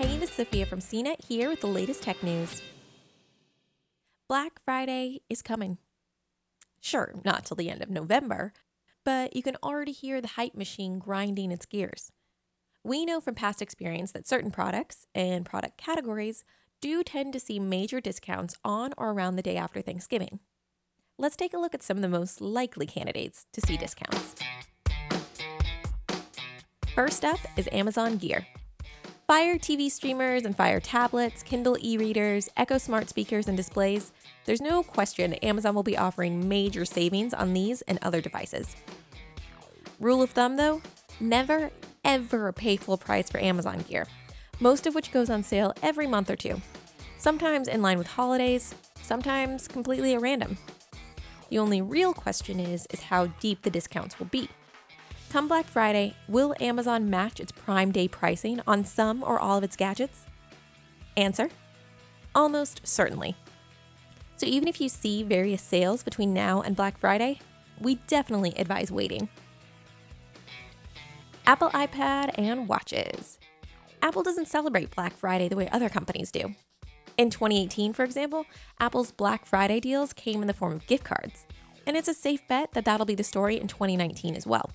Hey, 0.00 0.16
this 0.16 0.30
is 0.30 0.36
Sophia 0.36 0.64
from 0.64 0.80
CNET 0.80 1.26
here 1.26 1.50
with 1.50 1.60
the 1.60 1.66
latest 1.66 2.02
tech 2.02 2.22
news. 2.22 2.62
Black 4.30 4.58
Friday 4.64 5.20
is 5.28 5.42
coming. 5.42 5.76
Sure, 6.80 7.12
not 7.22 7.44
till 7.44 7.58
the 7.58 7.68
end 7.68 7.82
of 7.82 7.90
November, 7.90 8.54
but 9.04 9.36
you 9.36 9.42
can 9.42 9.56
already 9.62 9.92
hear 9.92 10.22
the 10.22 10.28
hype 10.28 10.54
machine 10.54 10.98
grinding 10.98 11.52
its 11.52 11.66
gears. 11.66 12.12
We 12.82 13.04
know 13.04 13.20
from 13.20 13.34
past 13.34 13.60
experience 13.60 14.10
that 14.12 14.26
certain 14.26 14.50
products 14.50 15.06
and 15.14 15.44
product 15.44 15.76
categories 15.76 16.44
do 16.80 17.02
tend 17.02 17.34
to 17.34 17.40
see 17.40 17.60
major 17.60 18.00
discounts 18.00 18.56
on 18.64 18.94
or 18.96 19.10
around 19.10 19.36
the 19.36 19.42
day 19.42 19.58
after 19.58 19.82
Thanksgiving. 19.82 20.40
Let's 21.18 21.36
take 21.36 21.52
a 21.52 21.58
look 21.58 21.74
at 21.74 21.82
some 21.82 21.98
of 21.98 22.02
the 22.02 22.08
most 22.08 22.40
likely 22.40 22.86
candidates 22.86 23.44
to 23.52 23.60
see 23.60 23.76
discounts. 23.76 24.34
First 26.94 27.22
up 27.22 27.40
is 27.58 27.68
Amazon 27.70 28.16
Gear. 28.16 28.46
Fire 29.30 29.58
TV 29.58 29.88
streamers 29.88 30.44
and 30.44 30.56
Fire 30.56 30.80
tablets, 30.80 31.44
Kindle 31.44 31.76
e 31.80 31.96
readers, 31.96 32.48
Echo 32.56 32.78
smart 32.78 33.08
speakers 33.08 33.46
and 33.46 33.56
displays. 33.56 34.10
There's 34.44 34.60
no 34.60 34.82
question 34.82 35.34
Amazon 35.34 35.72
will 35.76 35.84
be 35.84 35.96
offering 35.96 36.48
major 36.48 36.84
savings 36.84 37.32
on 37.32 37.52
these 37.52 37.80
and 37.82 38.00
other 38.02 38.20
devices. 38.20 38.74
Rule 40.00 40.20
of 40.20 40.30
thumb 40.30 40.56
though 40.56 40.82
never 41.20 41.70
ever 42.04 42.50
pay 42.50 42.76
full 42.76 42.98
price 42.98 43.30
for 43.30 43.38
Amazon 43.38 43.84
gear, 43.88 44.08
most 44.58 44.88
of 44.88 44.96
which 44.96 45.12
goes 45.12 45.30
on 45.30 45.44
sale 45.44 45.74
every 45.80 46.08
month 46.08 46.28
or 46.28 46.34
two, 46.34 46.60
sometimes 47.16 47.68
in 47.68 47.82
line 47.82 47.98
with 47.98 48.08
holidays, 48.08 48.74
sometimes 49.00 49.68
completely 49.68 50.14
at 50.14 50.20
random. 50.20 50.58
The 51.50 51.60
only 51.60 51.82
real 51.82 52.12
question 52.12 52.58
is 52.58 52.84
is 52.90 53.02
how 53.02 53.26
deep 53.38 53.62
the 53.62 53.70
discounts 53.70 54.18
will 54.18 54.26
be. 54.26 54.48
Come 55.30 55.46
Black 55.46 55.66
Friday, 55.66 56.16
will 56.26 56.56
Amazon 56.58 57.08
match 57.08 57.38
its 57.38 57.52
Prime 57.52 57.92
Day 57.92 58.08
pricing 58.08 58.60
on 58.66 58.84
some 58.84 59.22
or 59.22 59.38
all 59.38 59.58
of 59.58 59.62
its 59.62 59.76
gadgets? 59.76 60.26
Answer 61.16 61.50
Almost 62.34 62.80
certainly. 62.82 63.36
So, 64.36 64.46
even 64.46 64.66
if 64.66 64.80
you 64.80 64.88
see 64.88 65.22
various 65.22 65.62
sales 65.62 66.02
between 66.02 66.34
now 66.34 66.62
and 66.62 66.74
Black 66.74 66.98
Friday, 66.98 67.38
we 67.78 67.94
definitely 68.08 68.54
advise 68.56 68.90
waiting. 68.90 69.28
Apple 71.46 71.70
iPad 71.70 72.32
and 72.36 72.66
watches. 72.66 73.38
Apple 74.02 74.24
doesn't 74.24 74.48
celebrate 74.48 74.96
Black 74.96 75.16
Friday 75.16 75.48
the 75.48 75.54
way 75.54 75.68
other 75.68 75.88
companies 75.88 76.32
do. 76.32 76.56
In 77.16 77.30
2018, 77.30 77.92
for 77.92 78.02
example, 78.02 78.46
Apple's 78.80 79.12
Black 79.12 79.46
Friday 79.46 79.78
deals 79.78 80.12
came 80.12 80.40
in 80.42 80.48
the 80.48 80.54
form 80.54 80.72
of 80.72 80.86
gift 80.88 81.04
cards, 81.04 81.46
and 81.86 81.96
it's 81.96 82.08
a 82.08 82.14
safe 82.14 82.40
bet 82.48 82.72
that 82.72 82.84
that'll 82.84 83.06
be 83.06 83.14
the 83.14 83.22
story 83.22 83.60
in 83.60 83.68
2019 83.68 84.34
as 84.34 84.44
well. 84.44 84.68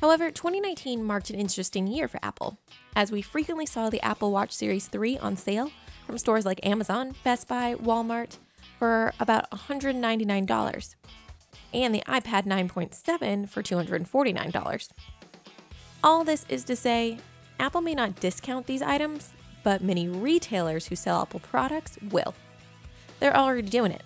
However, 0.00 0.30
2019 0.30 1.02
marked 1.02 1.30
an 1.30 1.36
interesting 1.36 1.86
year 1.86 2.08
for 2.08 2.20
Apple, 2.22 2.58
as 2.94 3.10
we 3.10 3.22
frequently 3.22 3.66
saw 3.66 3.90
the 3.90 4.02
Apple 4.02 4.30
Watch 4.32 4.52
Series 4.52 4.86
3 4.88 5.18
on 5.18 5.36
sale 5.36 5.70
from 6.06 6.18
stores 6.18 6.44
like 6.44 6.64
Amazon, 6.64 7.14
Best 7.24 7.48
Buy, 7.48 7.74
Walmart 7.76 8.38
for 8.78 9.12
about 9.18 9.50
$199, 9.50 10.94
and 11.72 11.94
the 11.94 12.02
iPad 12.06 12.44
9.7 12.44 13.48
for 13.48 13.62
$249. 13.62 14.88
All 16.02 16.24
this 16.24 16.44
is 16.48 16.64
to 16.64 16.76
say, 16.76 17.18
Apple 17.58 17.80
may 17.80 17.94
not 17.94 18.20
discount 18.20 18.66
these 18.66 18.82
items, 18.82 19.32
but 19.62 19.82
many 19.82 20.08
retailers 20.08 20.86
who 20.86 20.96
sell 20.96 21.22
Apple 21.22 21.40
products 21.40 21.98
will. 22.10 22.34
They're 23.20 23.36
already 23.36 23.68
doing 23.68 23.92
it. 23.92 24.02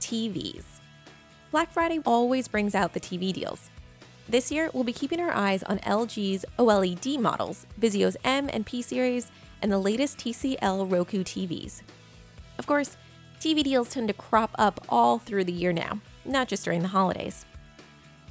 TVs. 0.00 0.79
Black 1.50 1.72
Friday 1.72 1.98
always 2.06 2.46
brings 2.46 2.76
out 2.76 2.92
the 2.92 3.00
TV 3.00 3.32
deals. 3.32 3.70
This 4.28 4.52
year, 4.52 4.70
we'll 4.72 4.84
be 4.84 4.92
keeping 4.92 5.18
our 5.18 5.32
eyes 5.32 5.64
on 5.64 5.80
LG's 5.80 6.44
OLED 6.60 7.18
models, 7.18 7.66
Vizio's 7.80 8.16
M 8.22 8.48
and 8.52 8.64
P 8.64 8.82
series, 8.82 9.32
and 9.60 9.72
the 9.72 9.78
latest 9.78 10.18
TCL 10.18 10.90
Roku 10.90 11.24
TVs. 11.24 11.82
Of 12.56 12.68
course, 12.68 12.96
TV 13.40 13.64
deals 13.64 13.88
tend 13.88 14.06
to 14.06 14.14
crop 14.14 14.52
up 14.58 14.84
all 14.88 15.18
through 15.18 15.42
the 15.42 15.52
year 15.52 15.72
now, 15.72 16.00
not 16.24 16.46
just 16.46 16.64
during 16.64 16.82
the 16.82 16.88
holidays. 16.88 17.44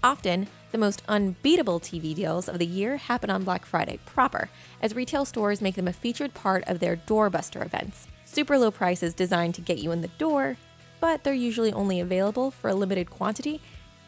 Often, 0.02 0.48
the 0.72 0.78
most 0.78 1.04
unbeatable 1.10 1.82
TV 1.82 2.16
deals 2.16 2.48
of 2.48 2.58
the 2.58 2.66
year 2.66 2.96
happen 2.96 3.30
on 3.30 3.44
Black 3.44 3.66
Friday 3.66 4.00
proper, 4.06 4.50
as 4.82 4.96
retail 4.96 5.26
stores 5.26 5.62
make 5.62 5.76
them 5.76 5.90
a 5.90 5.94
featured 5.94 6.34
part 6.34 6.64
of 6.68 6.80
their 6.80 6.96
doorbuster 6.96 7.66
events. 7.66 8.08
Super 8.24 8.58
low 8.58 8.72
prices 8.72 9.14
designed 9.14 9.56
to 9.56 9.62
get 9.62 9.80
you 9.80 9.92
in 9.92 10.00
the 10.00 10.08
door, 10.08 10.56
but 11.00 11.24
they're 11.24 11.34
usually 11.34 11.74
only 11.74 12.00
available 12.00 12.52
for 12.52 12.70
a 12.70 12.76
limited 12.76 13.10
quantity 13.10 13.62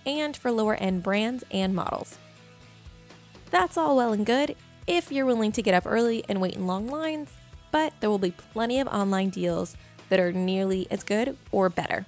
and 0.05 0.35
for 0.35 0.51
lower 0.51 0.75
end 0.75 1.03
brands 1.03 1.43
and 1.51 1.75
models. 1.75 2.17
That's 3.49 3.77
all 3.77 3.95
well 3.95 4.13
and 4.13 4.25
good 4.25 4.55
if 4.87 5.11
you're 5.11 5.25
willing 5.25 5.51
to 5.53 5.61
get 5.61 5.73
up 5.73 5.85
early 5.85 6.23
and 6.27 6.41
wait 6.41 6.55
in 6.55 6.67
long 6.67 6.87
lines, 6.87 7.29
but 7.71 7.93
there 7.99 8.09
will 8.09 8.17
be 8.17 8.31
plenty 8.31 8.79
of 8.79 8.87
online 8.87 9.29
deals 9.29 9.77
that 10.09 10.19
are 10.19 10.31
nearly 10.31 10.87
as 10.89 11.03
good 11.03 11.37
or 11.51 11.69
better. 11.69 12.05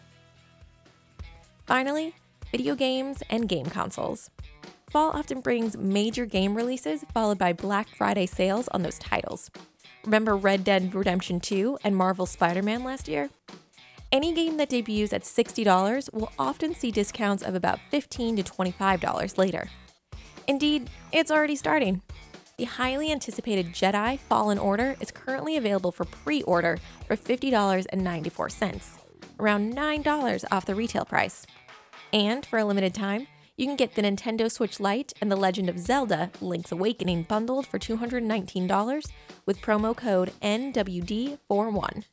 Finally, 1.66 2.16
video 2.52 2.76
games 2.76 3.24
and 3.30 3.48
game 3.48 3.66
consoles. 3.66 4.30
Fall 4.90 5.12
often 5.12 5.40
brings 5.40 5.78
major 5.78 6.26
game 6.26 6.56
releases 6.56 7.04
followed 7.14 7.38
by 7.38 7.54
Black 7.54 7.88
Friday 7.96 8.26
sales 8.26 8.68
on 8.70 8.84
those 8.84 9.00
titles. 9.00 9.50
Remember 10.06 10.36
Red 10.36 10.64
Dead 10.64 10.94
Redemption 10.94 11.40
2 11.40 11.80
and 11.84 11.96
Marvel 11.96 12.26
Spider 12.26 12.62
Man 12.62 12.84
last 12.84 13.08
year? 13.08 13.30
Any 14.14 14.32
game 14.32 14.58
that 14.58 14.70
debuts 14.70 15.12
at 15.12 15.24
$60 15.24 16.14
will 16.14 16.32
often 16.38 16.76
see 16.76 16.92
discounts 16.92 17.42
of 17.42 17.56
about 17.56 17.80
$15 17.92 18.36
to 18.36 18.44
$25 18.44 19.40
later. 19.40 19.70
Indeed, 20.48 20.92
it's 21.12 21.32
already 21.32 21.56
starting. 21.56 22.04
The 22.60 22.66
highly 22.66 23.12
anticipated 23.12 23.74
Jedi 23.74 24.20
Fallen 24.20 24.60
Order 24.60 24.96
is 25.00 25.10
currently 25.10 25.58
available 25.58 25.92
for 25.92 26.06
pre 26.06 26.44
order 26.44 26.78
for 27.08 27.18
$50.94, 27.18 28.84
around 29.40 29.74
$9 29.74 30.46
off 30.52 30.68
the 30.68 30.76
retail 30.76 31.06
price. 31.06 31.48
And 32.14 32.46
for 32.46 32.60
a 32.60 32.66
limited 32.66 32.94
time, 32.94 33.26
you 33.58 33.66
can 33.66 33.76
get 33.76 33.96
the 33.96 34.04
Nintendo 34.04 34.52
Switch 34.52 34.80
Lite 34.80 35.14
and 35.22 35.32
The 35.32 35.36
Legend 35.36 35.70
of 35.70 35.80
Zelda 35.80 36.30
Link's 36.40 36.72
Awakening 36.72 37.24
bundled 37.24 37.66
for 37.66 37.80
$219 37.80 39.06
with 39.48 39.60
promo 39.60 39.98
code 39.98 40.34
NWD41. 40.44 42.04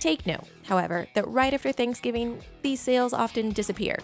Take 0.00 0.26
note, 0.26 0.44
however, 0.64 1.06
that 1.14 1.28
right 1.28 1.52
after 1.52 1.72
Thanksgiving, 1.72 2.40
these 2.62 2.80
sales 2.80 3.12
often 3.12 3.50
disappear 3.50 3.98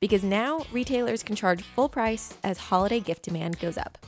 because 0.00 0.24
now 0.24 0.64
retailers 0.72 1.22
can 1.22 1.36
charge 1.36 1.62
full 1.62 1.88
price 1.88 2.34
as 2.42 2.58
holiday 2.58 3.00
gift 3.00 3.22
demand 3.22 3.58
goes 3.58 3.76
up. 3.76 3.98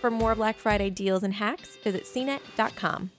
For 0.00 0.10
more 0.10 0.34
Black 0.34 0.56
Friday 0.56 0.90
deals 0.90 1.22
and 1.22 1.34
hacks, 1.34 1.76
visit 1.84 2.04
cnet.com. 2.04 3.12